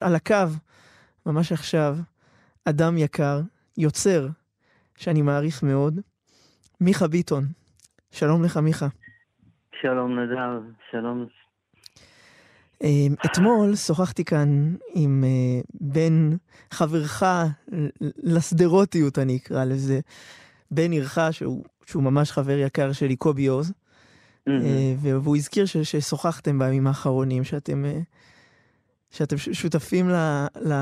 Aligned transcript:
על 0.00 0.14
הקו, 0.14 0.46
ממש 1.26 1.52
עכשיו, 1.52 1.96
אדם 2.64 2.98
יקר, 2.98 3.40
יוצר, 3.78 4.28
שאני 4.96 5.22
מעריך 5.22 5.62
מאוד, 5.62 6.00
מיכה 6.80 7.06
ביטון. 7.06 7.44
שלום 8.10 8.44
לך, 8.44 8.56
מיכה. 8.56 8.86
שלום 9.80 10.18
נדב, 10.18 10.62
שלום. 10.90 11.26
אמ, 12.82 13.14
אתמול 13.24 13.76
שוחחתי 13.76 14.24
כאן 14.24 14.74
עם 14.94 15.24
אה, 15.24 15.60
בן 15.80 16.36
חברך 16.70 17.22
לשדרותיות, 18.22 19.18
אני 19.18 19.36
אקרא 19.36 19.64
לזה, 19.64 20.00
בן 20.70 20.90
עירך, 20.92 21.18
שהוא, 21.30 21.64
שהוא 21.86 22.02
ממש 22.02 22.32
חבר 22.32 22.58
יקר 22.58 22.92
שלי, 22.92 23.16
קובי 23.16 23.46
עוז. 23.46 23.72
Mm-hmm. 24.48 24.52
והוא 25.00 25.36
הזכיר 25.36 25.66
ש, 25.66 25.76
ששוחחתם 25.76 26.58
בימים 26.58 26.86
האחרונים, 26.86 27.44
שאתם, 27.44 27.84
אה, 27.84 28.00
שאתם 29.10 29.36
שותפים 29.36 30.08
ל, 30.08 30.14
ל... 30.68 30.72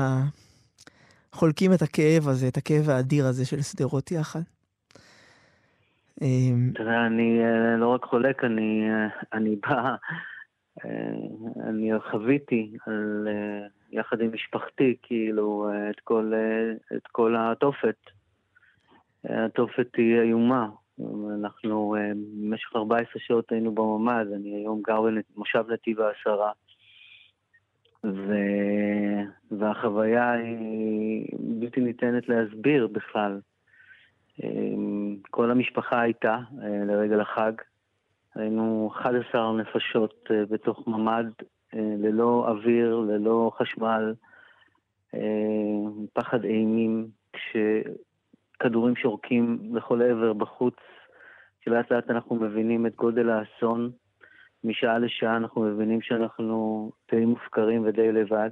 חולקים 1.31 1.73
את 1.73 1.81
הכאב 1.81 2.27
הזה, 2.27 2.47
את 2.47 2.57
הכאב 2.57 2.89
האדיר 2.89 3.25
הזה 3.25 3.45
של 3.45 3.61
שדרות 3.61 4.11
יחד. 4.11 4.39
אמ, 6.21 6.71
תראה, 6.75 7.05
אני 7.05 7.39
אה, 7.43 7.77
לא 7.77 7.87
רק 7.87 8.05
חולק, 8.05 8.43
אני, 8.43 8.89
אני 9.33 9.55
בא, 9.55 9.95
אני 11.69 11.91
חוויתי 12.11 12.77
על, 12.87 13.27
יחד 13.91 14.21
עם 14.21 14.33
משפחתי, 14.33 14.95
כאילו, 15.01 15.69
את 15.89 15.99
כל, 15.99 16.33
את 16.95 17.07
כל 17.11 17.35
התופת. 17.39 17.97
התופת 19.23 19.95
היא 19.97 20.19
איומה. 20.19 20.69
אנחנו 21.41 21.95
אה, 21.95 22.11
במשך 22.15 22.75
14 22.75 23.05
שעות 23.17 23.51
היינו 23.51 23.75
בממ"ד, 23.75 24.25
אני 24.35 24.55
היום 24.55 24.81
גר 24.87 25.01
במושב 25.35 25.63
נתיב 25.71 26.01
העשרה. 26.01 26.51
ו... 28.15 28.33
והחוויה 29.51 30.31
היא 30.31 31.27
בלתי 31.39 31.81
ניתנת 31.81 32.29
להסביר 32.29 32.87
בכלל. 32.87 33.39
אה, 34.43 34.49
כל 35.31 35.51
המשפחה 35.51 36.01
הייתה 36.01 36.37
אה, 36.63 36.85
לרגל 36.85 37.19
החג. 37.19 37.51
היינו 38.35 38.91
11 38.93 39.53
נפשות 39.53 40.29
בתוך 40.49 40.87
ממ"ד, 40.87 41.31
ללא 41.73 42.45
אוויר, 42.47 42.95
ללא 42.95 43.51
חשמל, 43.57 44.13
פחד 46.13 46.43
אימים, 46.43 47.07
כש... 47.33 47.57
כדורים 48.59 48.95
שורקים 48.95 49.59
לכל 49.73 50.01
עבר 50.01 50.33
בחוץ, 50.33 50.75
שלאט 51.65 51.91
לאט 51.91 52.09
אנחנו 52.09 52.35
מבינים 52.35 52.85
את 52.85 52.95
גודל 52.95 53.29
האסון. 53.29 53.91
משעה 54.63 54.99
לשעה 54.99 55.37
אנחנו 55.37 55.61
מבינים 55.61 56.01
שאנחנו 56.01 56.91
די 57.11 57.25
מופקרים 57.25 57.83
ודי 57.85 58.11
לבד. 58.11 58.49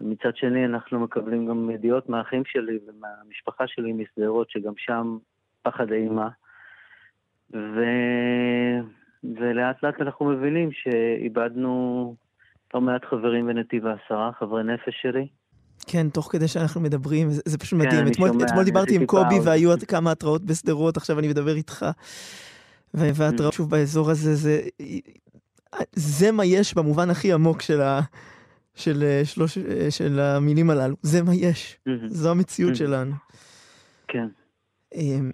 מצד 0.00 0.36
שני, 0.36 0.64
אנחנו 0.64 1.00
מקבלים 1.00 1.46
גם 1.46 1.70
ידיעות 1.70 2.08
מהאחים 2.08 2.42
שלי 2.46 2.78
ומהמשפחה 2.86 3.64
שלי 3.66 3.92
משדרות, 3.92 4.50
שגם 4.50 4.72
שם 4.76 5.18
פחד 5.62 5.92
אימה. 5.92 6.28
ו... 7.54 7.84
ולאט 9.24 9.82
לאט 9.82 10.00
אנחנו 10.00 10.26
מבינים 10.26 10.70
שאיבדנו 10.72 12.14
לא 12.74 12.80
מעט 12.80 13.04
חברים 13.04 13.46
בנתיב 13.46 13.86
העשרה, 13.86 14.30
חברי 14.38 14.64
נפש 14.64 14.94
שלי. 15.02 15.28
כן, 15.86 16.08
תוך 16.08 16.28
כדי 16.32 16.48
שאנחנו 16.48 16.80
מדברים, 16.80 17.30
זה, 17.30 17.42
זה 17.44 17.58
פשוט 17.58 17.80
כן, 17.80 17.86
מדהים. 17.86 18.06
אתמול, 18.06 18.28
שומע, 18.28 18.44
אתמול 18.44 18.64
דיברתי 18.64 18.96
עם 18.96 19.06
קובי 19.06 19.36
עוד. 19.38 19.46
והיו 19.46 19.70
עוד 19.70 19.82
כמה 19.82 20.12
התראות 20.12 20.44
בשדרות, 20.44 20.96
עכשיו 20.96 21.18
אני 21.18 21.28
מדבר 21.28 21.54
איתך. 21.54 21.86
והתראות 22.94 23.52
mm. 23.52 23.56
שוב 23.56 23.70
באזור 23.70 24.10
הזה, 24.10 24.34
זה, 24.34 24.60
זה 25.92 26.32
מה 26.32 26.44
יש 26.44 26.74
במובן 26.74 27.10
הכי 27.10 27.32
עמוק 27.32 27.62
של, 27.62 27.80
ה, 27.80 28.00
של, 28.74 29.20
שלוש, 29.24 29.58
של 29.90 30.20
המילים 30.20 30.70
הללו. 30.70 30.96
זה 31.02 31.22
מה 31.22 31.34
יש. 31.34 31.78
Mm-hmm. 31.88 31.92
זו 32.06 32.30
המציאות 32.30 32.72
mm-hmm. 32.72 32.78
שלנו. 32.78 33.14
כן. 34.08 34.28
אמ, 34.94 35.30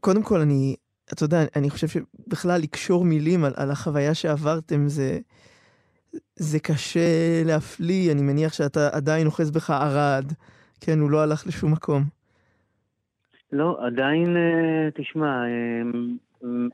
קודם 0.00 0.22
כל, 0.22 0.40
אני, 0.40 0.76
אתה 1.12 1.24
יודע, 1.24 1.44
אני 1.56 1.70
חושב 1.70 1.88
שבכלל 1.88 2.60
לקשור 2.60 3.04
מילים 3.04 3.44
על, 3.44 3.52
על 3.56 3.70
החוויה 3.70 4.14
שעברתם, 4.14 4.88
זה... 4.88 5.18
זה 6.36 6.58
קשה 6.60 7.42
להפליא, 7.44 8.12
אני 8.12 8.22
מניח 8.22 8.52
שאתה 8.52 8.88
עדיין 8.92 9.26
אוחז 9.26 9.50
בך 9.50 9.70
ערד. 9.70 10.32
כן, 10.80 10.98
הוא 10.98 11.10
לא 11.10 11.22
הלך 11.22 11.46
לשום 11.46 11.72
מקום. 11.72 12.04
לא, 13.52 13.86
עדיין, 13.86 14.36
אה, 14.36 14.90
תשמע, 14.94 15.26
אה, 15.26 15.82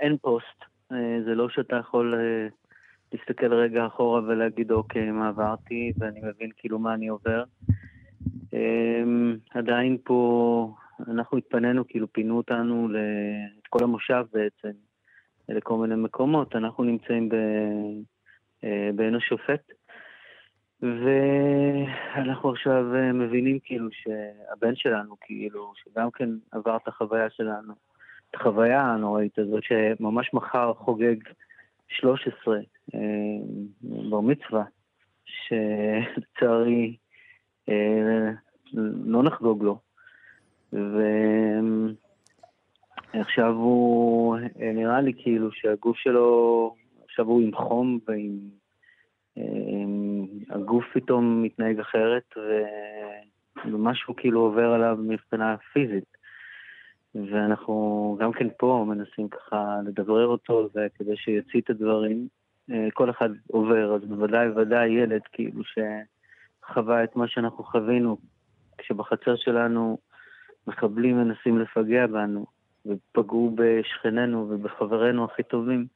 אין 0.01 0.17
פוסט. 0.17 0.65
אה, 0.93 1.19
זה 1.25 1.35
לא 1.35 1.49
שאתה 1.49 1.77
יכול 1.77 2.15
להסתכל 3.13 3.55
רגע 3.55 3.87
אחורה 3.87 4.21
ולהגיד, 4.23 4.71
אוקיי, 4.71 5.11
מה 5.11 5.29
עברתי, 5.29 5.93
ואני 5.99 6.21
מבין 6.21 6.51
כאילו 6.57 6.79
מה 6.79 6.95
אני 6.95 7.09
עובר. 7.09 7.45
עדיין 9.55 9.97
פה, 10.05 10.75
אנחנו 11.09 11.39
התפנינו, 11.39 11.89
כאילו 11.89 12.13
פינו 12.13 12.37
אותנו 12.37 12.89
את 13.59 13.67
כל 13.67 13.85
המושב 13.85 14.25
בעצם, 14.33 14.71
לכל 15.49 15.77
מיני 15.77 15.95
מקומות. 15.95 16.57
אנחנו 16.57 16.85
נמצאים 16.85 17.29
ב... 17.29 17.35
אה, 18.65 18.91
בעין 18.95 19.15
השופט. 19.15 19.73
ואנחנו 20.83 22.51
עכשיו 22.51 22.95
אה, 22.95 23.13
מבינים 23.13 23.59
כאילו 23.59 23.89
שהבן 23.93 24.75
שלנו, 24.75 25.17
כאילו, 25.21 25.73
שגם 25.77 26.11
כן 26.11 26.29
עבר 26.53 26.77
את 26.77 26.89
החוויה 26.89 27.31
שלנו, 27.31 27.75
החוויה 28.35 28.83
הנוראית 28.83 29.39
הזאת, 29.39 29.63
שממש 29.63 30.35
מחר 30.35 30.73
חוגג 30.75 31.17
13 31.89 32.57
אה, 32.95 33.01
בר 34.11 34.21
מצווה, 34.21 34.65
שלצערי 35.25 36.97
לא 39.05 39.23
נחגוג 39.23 39.63
לו. 39.63 39.79
ועכשיו 43.13 43.55
הוא, 43.55 44.37
נראה 44.57 45.01
לי 45.01 45.13
כאילו 45.17 45.53
שהגוף 45.53 45.97
שלו 45.97 46.75
עכשיו 47.05 47.27
הוא 47.27 47.41
עם 47.41 47.55
חום 47.55 47.99
ועם... 48.09 48.57
הגוף 50.51 50.85
פתאום 50.93 51.43
מתנהג 51.43 51.81
אחרת, 51.81 52.35
ומשהו 53.65 54.17
כאילו 54.17 54.41
עובר 54.41 54.73
עליו 54.73 54.97
מבחינה 55.01 55.57
פיזית. 55.73 56.16
ואנחנו 57.31 58.17
גם 58.21 58.33
כן 58.33 58.49
פה 58.59 58.85
מנסים 58.89 59.29
ככה 59.29 59.77
לדברר 59.87 60.27
אותו, 60.27 60.69
וכדי 60.75 61.17
שיוציא 61.17 61.61
את 61.61 61.71
הדברים. 61.71 62.29
אה, 62.71 62.89
כל 62.95 63.11
אחד 63.11 63.29
עובר, 63.47 63.95
אז 63.95 64.05
בוודאי 64.05 64.49
ובוודאי 64.49 64.89
ילד 64.89 65.21
כאילו 65.33 65.63
שחווה 65.65 67.05
את 67.05 67.17
מה 67.17 67.29
שאנחנו 67.29 67.65
חווינו, 67.65 68.17
כשבחצר 68.79 69.37
שלנו 69.37 69.99
מחבלים 70.67 71.17
מנסים 71.17 71.59
לפגע 71.59 72.07
בנו, 72.07 72.47
ופגעו 72.87 73.57
בשכנינו 73.57 74.47
ובחברינו 74.51 75.25
הכי 75.25 75.43
טובים. 75.43 75.87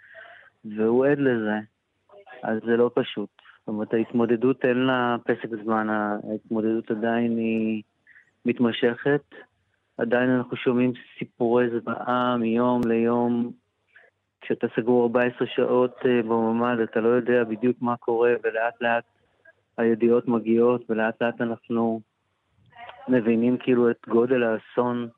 והוא 0.64 1.06
עד 1.06 1.18
לזה, 1.18 1.58
אז 2.42 2.58
זה 2.66 2.76
לא 2.76 2.90
פשוט. 2.94 3.30
זאת 3.58 3.68
אומרת, 3.68 3.94
ההתמודדות 3.94 4.64
אין 4.64 4.76
לה 4.76 5.16
פסק 5.24 5.48
זמן, 5.64 5.88
ההתמודדות 5.90 6.90
עדיין 6.90 7.36
היא 7.36 7.82
מתמשכת. 8.44 9.22
עדיין 10.00 10.30
אנחנו 10.30 10.56
שומעים 10.56 10.92
סיפורי 11.18 11.66
זוועה 11.70 12.36
מיום 12.36 12.80
ליום. 12.86 13.52
כשאתה 14.40 14.66
סגור 14.76 15.02
14 15.02 15.46
שעות 15.46 15.94
אה, 16.04 16.22
בממ"ד, 16.22 16.80
אתה 16.80 17.00
לא 17.00 17.08
יודע 17.08 17.44
בדיוק 17.44 17.76
מה 17.80 17.96
קורה, 17.96 18.32
ולאט 18.42 18.74
לאט 18.80 19.04
הידיעות 19.76 20.28
מגיעות, 20.28 20.90
ולאט 20.90 21.22
לאט 21.22 21.40
אנחנו 21.40 22.00
מבינים 23.08 23.56
כאילו 23.58 23.90
את 23.90 23.96
גודל 24.08 24.42
האסון, 24.42 25.08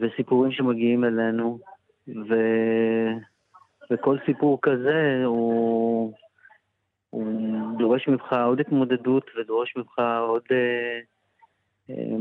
וסיפורים 0.00 0.52
שמגיעים 0.52 1.04
אלינו, 1.04 1.58
ו... 2.08 2.34
וכל 3.90 4.16
סיפור 4.26 4.58
כזה 4.62 5.22
הוא, 5.24 6.12
הוא 7.10 7.24
דורש 7.78 8.08
ממך 8.08 8.32
עוד 8.46 8.60
התמודדות 8.60 9.30
ודורש 9.36 9.76
ממך 9.76 9.98
עוד 10.28 10.42
אה, 10.50 11.00
אה, 11.90 12.16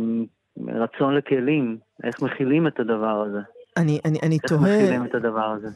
רצון 0.67 1.15
לכלים, 1.15 1.77
איך 2.03 2.21
מכילים 2.21 2.67
את 2.67 2.79
הדבר 2.79 3.23
הזה. 3.27 3.39
אני, 3.77 3.99
אני, 4.05 4.19
אני 4.23 4.35
איך 4.35 4.45
תוהה... 4.51 4.67
איך 4.67 4.83
מכילים 4.83 5.05
את 5.05 5.15
הדבר 5.15 5.45
הזה. 5.45 5.67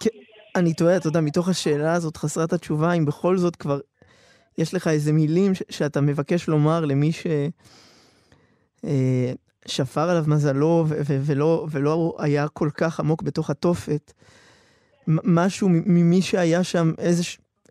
כן, 0.00 0.10
אני 0.56 0.74
תוהה, 0.74 0.96
אתה 0.96 1.08
יודע, 1.08 1.20
מתוך 1.20 1.48
השאלה 1.48 1.92
הזאת 1.92 2.16
חסרת 2.16 2.52
התשובה, 2.52 2.92
אם 2.92 3.04
בכל 3.04 3.36
זאת 3.36 3.56
כבר 3.56 3.80
יש 4.58 4.74
לך 4.74 4.88
איזה 4.88 5.12
מילים 5.12 5.54
ש- 5.54 5.62
שאתה 5.70 6.00
מבקש 6.00 6.48
לומר 6.48 6.84
למי 6.84 7.12
ש... 7.12 7.26
אה, 8.84 9.32
שפר 9.66 10.10
עליו 10.10 10.24
מזלו 10.26 10.84
ו- 10.88 10.94
ו- 11.08 11.20
ולא, 11.26 11.66
ולא 11.70 12.16
היה 12.18 12.48
כל 12.48 12.68
כך 12.74 13.00
עמוק 13.00 13.22
בתוך 13.22 13.50
התופת. 13.50 14.12
משהו 15.06 15.68
ממי 15.70 16.22
שהיה 16.22 16.64
שם, 16.64 16.92
איזה, 16.98 17.22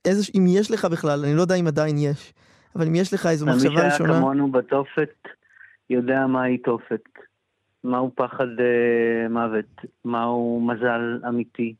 איזה, 0.05 0.31
אם 0.37 0.45
יש 0.47 0.71
לך 0.71 0.85
בכלל, 0.85 1.25
אני 1.25 1.35
לא 1.35 1.41
יודע 1.41 1.55
אם 1.55 1.67
עדיין 1.67 1.97
יש, 1.97 2.33
אבל 2.75 2.87
אם 2.87 2.95
יש 2.95 3.13
לך 3.13 3.25
איזו 3.25 3.45
מחשבה 3.45 3.85
ראשונה... 3.85 4.09
מי 4.09 4.15
שהיה 4.15 4.19
כמונו 4.19 4.51
בתופת 4.51 5.27
יודע 5.89 6.27
מהי 6.27 6.57
תופת, 6.57 7.03
מהו 7.83 8.11
פחד 8.15 8.59
אה, 8.59 9.27
מוות, 9.29 9.85
מהו 10.05 10.61
מזל 10.67 11.19
אמיתי. 11.27 11.75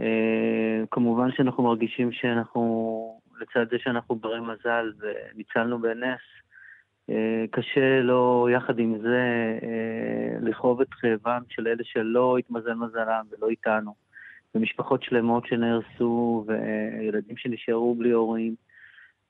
אה, 0.00 0.82
כמובן 0.90 1.32
שאנחנו 1.32 1.62
מרגישים 1.62 2.12
שאנחנו 2.12 3.20
לצד 3.40 3.70
זה 3.70 3.78
שאנחנו 3.78 4.14
ברי 4.14 4.40
מזל 4.40 4.92
וניצלנו 5.00 5.78
בנס, 5.78 6.20
אה, 7.10 7.44
קשה 7.50 8.00
לו 8.00 8.48
יחד 8.52 8.78
עם 8.78 8.98
זה 9.02 9.58
אה, 9.62 10.38
לכאוב 10.40 10.80
את 10.80 10.94
כאבם 11.00 11.42
של 11.48 11.68
אלה 11.68 11.84
שלא 11.84 12.38
התמזל 12.38 12.74
מזלם 12.74 13.24
ולא 13.30 13.48
איתנו. 13.48 13.94
ומשפחות 14.54 15.02
שלמות 15.02 15.46
שנהרסו 15.46 16.44
וילדים 16.46 17.36
שנשארו 17.36 17.94
בלי 17.94 18.10
הורים. 18.10 18.54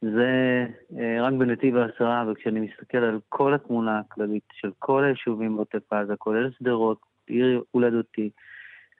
זה 0.03 0.67
אה, 0.99 1.23
רק 1.23 1.33
בנתיב 1.33 1.77
העשרה, 1.77 2.25
וכשאני 2.29 2.61
מסתכל 2.61 2.99
על 2.99 3.19
כל 3.29 3.55
התמונה 3.55 3.99
הכללית 3.99 4.45
של 4.53 4.71
כל 4.79 5.05
היישובים 5.05 5.57
בעוטף 5.57 5.93
עזה, 5.93 6.17
כולל 6.17 6.51
שדרות, 6.51 6.99
עיר 7.27 7.63
הולדתי, 7.71 8.31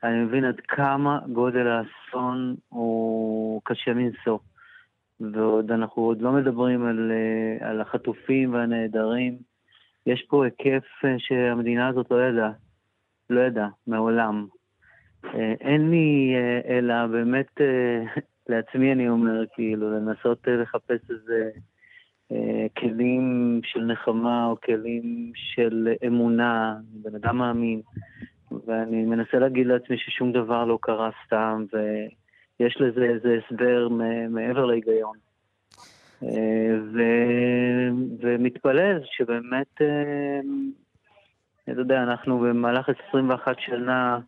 אני 0.03 0.25
מבין 0.25 0.45
עד 0.45 0.61
כמה 0.69 1.21
גודל 1.33 1.67
האסון 1.67 2.55
הוא 2.69 3.61
קשה 3.65 3.95
מנשוא. 3.95 4.39
ועוד 5.21 5.73
אנחנו 5.73 6.03
עוד 6.03 6.23
לא 6.23 6.33
מדברים 6.33 6.85
על, 6.85 7.13
אה, 7.13 7.69
על 7.69 7.81
החטופים 7.81 8.55
והנעדרים. 8.55 9.39
יש 10.07 10.27
פה 10.29 10.45
היקף 10.45 10.85
אה, 11.05 11.15
שהמדינה 11.19 11.89
הזאת 11.89 12.11
לא 12.11 12.23
ידעה, 12.23 12.53
לא 13.31 13.41
ידעה, 13.41 13.69
מעולם. 13.87 14.47
אין 15.61 15.91
לי 15.91 16.35
אלא 16.69 17.07
באמת 17.07 17.61
לעצמי 18.51 18.93
אני 18.93 19.09
אומר, 19.09 19.45
כאילו, 19.55 19.91
לנסות 19.91 20.49
אה, 20.49 20.57
לחפש 20.57 21.11
איזה 21.11 21.51
אה, 22.33 22.67
כלים 22.79 23.61
של 23.65 23.81
נחמה 23.81 24.47
או 24.47 24.57
כלים 24.61 25.33
של 25.35 25.89
אמונה, 26.07 26.77
בן 26.93 27.15
אדם 27.15 27.37
מאמין, 27.37 27.81
ואני 28.67 29.05
מנסה 29.05 29.39
להגיד 29.39 29.67
לעצמי 29.67 29.99
ששום 29.99 30.33
דבר 30.33 30.65
לא 30.65 30.79
קרה 30.83 31.11
סתם, 31.27 31.65
ויש 31.73 32.77
לזה 32.81 33.05
איזה 33.05 33.39
הסבר 33.39 33.89
מעבר 34.31 34.65
להיגיון. 34.65 35.17
אה, 36.23 36.79
ו... 36.93 37.01
ומתפלל 38.21 39.01
שבאמת, 39.05 39.75
אתה 41.71 41.81
יודע, 41.81 42.03
אנחנו 42.03 42.39
במהלך 42.39 42.89
21 43.09 43.57
שנה 43.61 44.15
אה, 44.15 44.19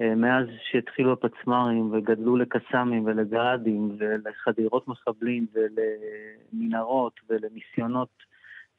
מאז 0.00 0.46
שהתחילו 0.70 1.12
הפצמ"רים 1.12 1.92
וגדלו 1.92 2.36
לקסאמים 2.36 3.04
ולגראדים 3.04 3.96
ולחדירות 3.98 4.88
מחבלים 4.88 5.46
ולמנהרות 5.52 7.20
ולניסיונות 7.28 8.08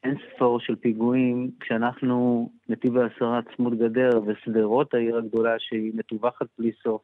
אין 0.04 0.14
ספור 0.34 0.60
של 0.60 0.76
פיגועים, 0.76 1.50
כשאנחנו, 1.60 2.48
נתיב 2.68 2.96
העשרה 2.96 3.40
צמוד 3.56 3.78
גדר 3.78 4.20
ושדרות 4.26 4.94
העיר 4.94 5.16
הגדולה 5.16 5.54
שהיא 5.58 5.92
מטווחת 5.94 6.46
בלי 6.58 6.72
סוף, 6.82 7.02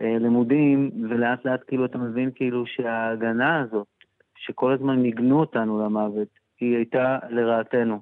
אה, 0.00 0.16
למודים, 0.20 0.90
ולאט 1.10 1.44
לאט 1.44 1.60
כאילו 1.66 1.84
אתה 1.84 1.98
מבין 1.98 2.30
כאילו 2.34 2.66
שההגנה 2.66 3.60
הזאת, 3.60 3.86
שכל 4.36 4.72
הזמן 4.72 4.98
מיגנו 4.98 5.40
אותנו 5.40 5.84
למוות, 5.84 6.28
היא 6.60 6.76
הייתה 6.76 7.18
לרעתנו. 7.30 8.00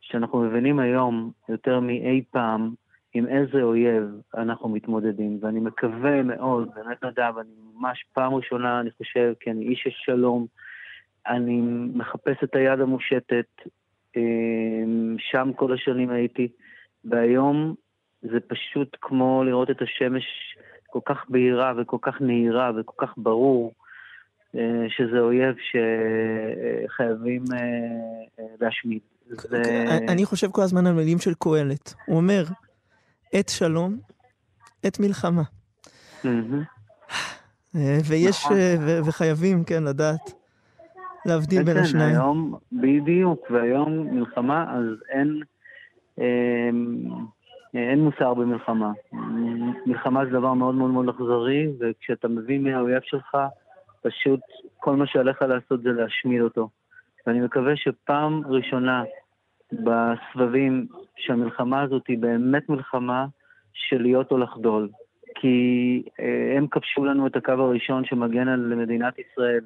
שאנחנו 0.00 0.40
מבינים 0.40 0.78
היום 0.78 1.30
יותר 1.48 1.80
מאי 1.80 2.22
פעם 2.30 2.74
עם 3.14 3.26
איזה 3.26 3.62
אויב 3.62 4.04
אנחנו 4.34 4.68
מתמודדים, 4.68 5.38
ואני 5.42 5.60
מקווה 5.60 6.22
מאוד, 6.22 6.68
באמת 6.74 7.04
נדב, 7.04 7.32
אני 7.40 7.50
ממש 7.74 8.04
פעם 8.12 8.34
ראשונה, 8.34 8.80
אני 8.80 8.90
חושב, 8.90 9.32
כי 9.40 9.50
אני 9.50 9.64
איש 9.64 9.80
של 9.84 9.90
שלום, 9.92 10.46
אני 11.26 11.60
מחפש 11.94 12.36
את 12.44 12.54
היד 12.54 12.80
המושטת, 12.80 13.46
אמ, 14.16 15.16
שם 15.18 15.50
כל 15.56 15.72
השנים 15.72 16.10
הייתי, 16.10 16.48
והיום 17.04 17.74
זה 18.22 18.40
פשוט 18.40 18.96
כמו 19.00 19.44
לראות 19.44 19.70
את 19.70 19.82
השמש 19.82 20.24
כל 20.86 21.00
כך 21.04 21.24
בהירה 21.28 21.72
וכל 21.78 21.96
כך 22.02 22.20
נהירה 22.20 22.70
וכל 22.76 23.06
כך 23.06 23.14
ברור, 23.16 23.72
אה, 24.56 24.86
שזה 24.88 25.18
אויב 25.20 25.54
שחייבים 26.88 27.44
אה, 27.52 27.58
אה, 28.38 28.44
להשמיד. 28.60 29.00
זה... 29.26 29.62
אני 30.08 30.24
חושב 30.24 30.50
כל 30.50 30.62
הזמן 30.62 30.86
על 30.86 30.92
מילים 30.92 31.18
של 31.18 31.34
קהלת. 31.34 31.94
הוא 32.06 32.16
אומר, 32.16 32.44
עת 33.32 33.48
שלום, 33.48 33.96
עת 34.84 35.00
מלחמה. 35.00 35.42
אה, 37.76 37.98
ויש, 38.08 38.44
נכון. 38.44 38.56
אה, 38.56 39.00
וחייבים, 39.04 39.64
כן, 39.64 39.84
לדעת 39.84 40.34
להבדיל 41.26 41.62
בין 41.62 41.76
השניים. 41.76 42.14
היום, 42.14 42.54
בדיוק, 42.72 43.50
והיום 43.50 44.16
מלחמה, 44.16 44.76
אז 44.76 44.84
אין, 45.08 45.40
אמ, 46.18 46.24
אין 47.74 48.00
מוסר 48.00 48.34
במלחמה. 48.34 48.92
מלחמה 49.86 50.24
זה 50.24 50.30
דבר 50.30 50.54
מאוד 50.54 50.74
מאוד 50.74 50.90
מאוד 50.90 51.08
אכזרי, 51.08 51.66
וכשאתה 51.80 52.28
מבין 52.28 52.62
מי 52.62 52.74
האויב 52.74 53.02
שלך, 53.02 53.36
פשוט 54.02 54.40
כל 54.76 54.96
מה 54.96 55.06
שעליך 55.06 55.42
לעשות 55.42 55.82
זה 55.82 55.88
להשמיד 55.88 56.40
אותו. 56.40 56.68
ואני 57.26 57.40
מקווה 57.40 57.76
שפעם 57.76 58.42
ראשונה 58.46 59.02
בסבבים 59.72 60.86
שהמלחמה 61.16 61.82
הזאת 61.82 62.06
היא 62.08 62.18
באמת 62.18 62.68
מלחמה 62.68 63.26
של 63.72 64.02
להיות 64.02 64.30
או 64.30 64.38
לחדול. 64.38 64.88
כי 65.34 66.02
אה, 66.20 66.56
הם 66.56 66.66
כבשו 66.66 67.04
לנו 67.04 67.26
את 67.26 67.36
הקו 67.36 67.52
הראשון 67.52 68.04
שמגן 68.04 68.48
על 68.48 68.74
מדינת 68.74 69.14
ישראל, 69.18 69.64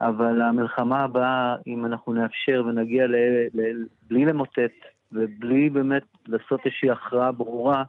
אבל 0.00 0.42
המלחמה 0.42 1.04
הבאה, 1.04 1.56
אם 1.66 1.86
אנחנו 1.86 2.12
נאפשר 2.12 2.62
ונגיע 2.66 3.06
ל, 3.06 3.16
ל, 3.54 3.84
בלי 4.02 4.24
למוטט 4.24 4.72
ובלי 5.12 5.70
באמת 5.70 6.02
לעשות 6.28 6.60
איזושהי 6.64 6.90
הכרעה 6.90 7.32
ברורה, 7.32 7.84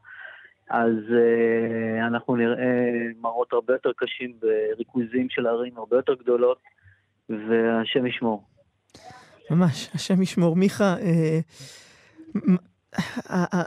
אז 0.70 0.94
uh, 1.10 2.08
אנחנו 2.08 2.36
נראה 2.36 2.92
מראות 3.22 3.54
הרבה 3.54 3.74
יותר 3.74 3.92
קשים 3.98 4.34
בריכוזים 4.40 5.30
של 5.30 5.48
ערים 5.48 5.78
הרבה 5.78 5.96
יותר 5.96 6.14
גדולות, 6.14 6.58
והשם 7.30 8.06
ישמור. 8.06 8.44
ממש, 9.52 9.90
השם 9.94 10.22
ישמור. 10.22 10.56
מיכה, 10.56 10.96
אה, 11.02 11.40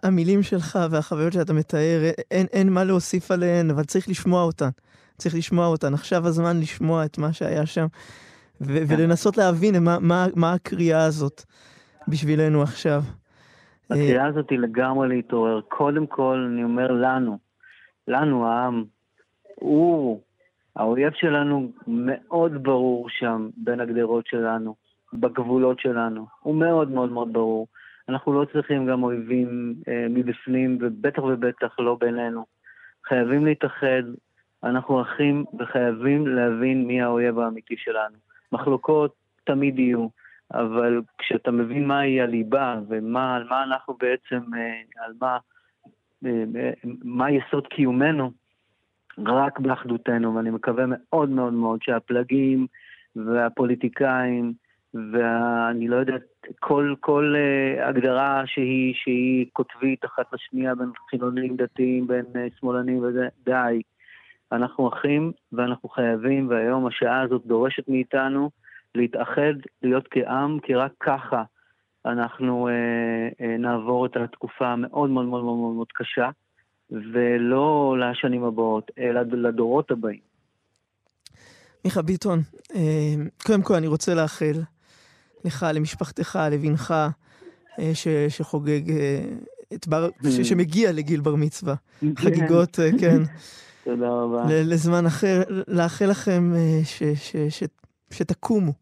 המילים 0.02 0.42
שלך 0.42 0.78
והחוויות 0.90 1.32
שאתה 1.32 1.52
מתאר, 1.52 2.10
אין, 2.30 2.46
אין 2.52 2.68
מה 2.72 2.84
להוסיף 2.84 3.30
עליהן, 3.30 3.70
אבל 3.70 3.84
צריך 3.84 4.08
לשמוע 4.08 4.42
אותן. 4.42 4.68
צריך 5.16 5.34
לשמוע 5.34 5.66
אותן. 5.66 5.94
עכשיו 5.94 6.26
הזמן 6.26 6.60
לשמוע 6.60 7.04
את 7.04 7.18
מה 7.18 7.32
שהיה 7.32 7.66
שם, 7.66 7.86
ו- 8.60 8.86
כן. 8.88 8.94
ולנסות 8.94 9.36
להבין 9.36 9.84
מה, 9.84 9.98
מה, 10.00 10.26
מה 10.36 10.52
הקריאה 10.52 11.04
הזאת 11.04 11.42
בשבילנו 12.08 12.62
עכשיו. 12.62 13.02
הקריאה 13.90 14.26
הזאת 14.26 14.50
היא 14.50 14.58
לגמרי 14.58 15.08
להתעורר. 15.08 15.60
קודם 15.60 16.06
כל, 16.06 16.48
אני 16.52 16.64
אומר 16.64 16.92
לנו, 16.92 17.38
לנו, 18.08 18.46
העם, 18.46 18.84
הוא, 19.54 20.20
האויב 20.76 21.12
שלנו 21.14 21.70
מאוד 21.86 22.62
ברור 22.62 23.06
שם 23.10 23.48
בין 23.56 23.80
הגדרות 23.80 24.26
שלנו. 24.26 24.87
בגבולות 25.12 25.80
שלנו. 25.80 26.26
הוא 26.40 26.54
מאוד 26.54 26.90
מאוד 26.90 27.12
מאוד 27.12 27.32
ברור. 27.32 27.66
אנחנו 28.08 28.32
לא 28.32 28.46
צריכים 28.52 28.86
גם 28.86 29.02
אויבים 29.02 29.74
אה, 29.88 30.06
מבפנים, 30.10 30.78
ובטח 30.80 31.22
ובטח 31.22 31.78
לא 31.78 31.96
בינינו. 32.00 32.44
חייבים 33.08 33.46
להתאחד, 33.46 34.02
אנחנו 34.64 35.02
אחים 35.02 35.44
וחייבים 35.58 36.26
להבין 36.26 36.86
מי 36.86 37.02
האויב 37.02 37.38
האמיתי 37.38 37.74
שלנו. 37.78 38.16
מחלוקות 38.52 39.14
תמיד 39.44 39.78
יהיו, 39.78 40.08
אבל 40.54 41.02
כשאתה 41.18 41.50
מבין 41.50 41.86
מהי 41.86 42.20
הליבה 42.20 42.80
ומה, 42.88 43.36
על 43.36 43.44
מה 43.44 43.62
אנחנו 43.62 43.94
בעצם, 44.00 44.54
אה, 44.54 45.04
על 45.04 45.12
מה, 45.20 45.38
אה, 46.26 46.44
אה 46.56 46.70
מה 47.04 47.30
יסוד 47.30 47.66
קיומנו, 47.66 48.30
רק 49.26 49.58
באחדותנו, 49.58 50.34
ואני 50.34 50.50
מקווה 50.50 50.84
מאוד 50.88 51.28
מאוד 51.30 51.52
מאוד 51.52 51.82
שהפלגים 51.82 52.66
והפוליטיקאים, 53.16 54.52
ואני 54.94 55.88
לא 55.88 55.96
יודע, 55.96 56.14
כל, 56.60 56.94
כל 57.00 57.34
uh, 57.36 57.88
הגדרה 57.88 58.42
שהיא, 58.46 58.94
שהיא 58.96 59.46
קוטבית 59.52 60.04
אחת 60.04 60.32
לשנייה 60.32 60.74
בין 60.74 60.90
חילונים 61.10 61.56
דתיים, 61.56 62.06
בין 62.06 62.24
uh, 62.24 62.60
שמאלנים 62.60 62.98
וזה, 63.02 63.28
די. 63.44 63.82
אנחנו 64.52 64.88
אחים 64.88 65.32
ואנחנו 65.52 65.88
חייבים, 65.88 66.48
והיום 66.48 66.86
השעה 66.86 67.20
הזאת 67.20 67.42
דורשת 67.46 67.88
מאיתנו 67.88 68.50
להתאחד, 68.94 69.54
להיות 69.82 70.08
כעם, 70.10 70.58
כי 70.60 70.74
רק 70.74 70.92
ככה 71.00 71.42
אנחנו 72.06 72.68
uh, 72.68 73.34
uh, 73.34 73.44
נעבור 73.58 74.06
את 74.06 74.16
התקופה 74.16 74.66
המאוד 74.66 75.10
מאוד 75.10 75.26
מאוד 75.26 75.44
מאוד 75.44 75.74
מאוד 75.74 75.88
קשה, 75.94 76.30
ולא 76.90 77.96
לשנים 78.00 78.44
הבאות, 78.44 78.90
אלא 78.98 79.20
לדורות 79.20 79.90
הבאים. 79.90 80.28
מיכה 81.84 82.02
ביטון, 82.02 82.38
קודם 83.46 83.62
כל 83.62 83.74
אני 83.74 83.86
רוצה 83.86 84.14
לאחל 84.14 84.60
לך, 85.44 85.66
למשפחתך, 85.74 86.38
לבנך, 86.52 86.94
אה, 87.78 87.90
ש, 87.94 88.08
שחוגג 88.28 88.90
אה, 88.90 89.24
את 89.74 89.88
בר... 89.88 90.08
ש, 90.30 90.40
שמגיע 90.40 90.92
לגיל 90.92 91.20
בר 91.20 91.34
מצווה. 91.34 91.74
כן. 92.00 92.12
חגיגות, 92.16 92.80
אה, 92.80 92.90
כן. 93.00 93.22
תודה 93.84 94.08
רבה. 94.08 94.44
לזמן 94.48 95.06
אחר, 95.06 95.42
לאחל 95.68 96.06
לכם 96.06 96.52
ש, 96.84 97.02
ש, 97.02 97.36
ש, 97.48 97.62
שתקומו 98.10 98.72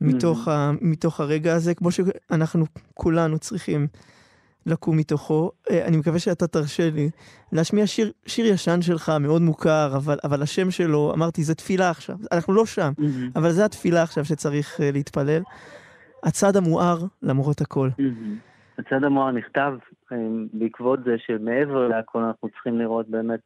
מתוך, 0.00 0.48
ה, 0.48 0.70
מתוך 0.80 1.20
הרגע 1.20 1.54
הזה, 1.54 1.74
כמו 1.74 1.90
שאנחנו 1.90 2.64
כולנו 2.94 3.38
צריכים 3.38 3.86
לקום 4.68 4.96
מתוכו. 4.96 5.50
אה, 5.70 5.86
אני 5.86 5.96
מקווה 5.96 6.18
שאתה 6.18 6.46
תרשה 6.46 6.90
לי 6.90 7.10
להשמיע 7.52 7.86
שיר, 7.86 8.12
שיר 8.26 8.46
ישן 8.46 8.82
שלך, 8.82 9.12
מאוד 9.20 9.42
מוכר, 9.42 9.90
אבל, 9.96 10.18
אבל 10.24 10.42
השם 10.42 10.70
שלו, 10.70 11.12
אמרתי, 11.14 11.42
זה 11.42 11.54
תפילה 11.54 11.90
עכשיו. 11.90 12.16
אנחנו 12.32 12.52
לא 12.52 12.66
שם, 12.66 12.92
מהמם. 12.98 13.30
אבל 13.36 13.50
זה 13.50 13.64
התפילה 13.64 14.02
עכשיו 14.02 14.24
שצריך 14.24 14.80
אה, 14.80 14.90
להתפלל. 14.92 15.42
הצד 16.22 16.56
המואר 16.56 16.98
למרות 17.22 17.60
הכל. 17.60 17.88
מהמם. 17.98 18.36
הצד 18.78 19.04
המואר 19.04 19.30
נכתב 19.30 19.72
אה, 20.12 20.16
בעקבות 20.52 21.00
זה 21.04 21.16
שמעבר 21.26 21.88
להכל 21.88 22.18
אנחנו 22.18 22.48
צריכים 22.48 22.78
לראות 22.78 23.08
באמת 23.08 23.40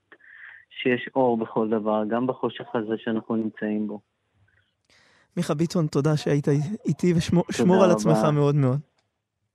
שיש 0.82 1.10
אור 1.14 1.38
בכל 1.38 1.68
דבר, 1.68 2.02
גם 2.08 2.26
בחושך 2.26 2.64
הזה 2.74 2.94
שאנחנו 2.98 3.36
נמצאים 3.36 3.86
בו. 3.86 4.00
מיכה 5.36 5.54
ביטון, 5.54 5.86
תודה 5.86 6.16
שהיית 6.16 6.48
איתי, 6.86 7.14
ושמור 7.16 7.84
על. 7.84 7.90
עצמך 7.90 8.18
מאוד 8.32 8.54
מאוד. 8.54 8.91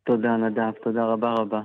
תודה 0.08 0.38
נדב, 0.38 0.72
תודה 0.84 1.06
רבה 1.06 1.34
רבה. 1.34 1.62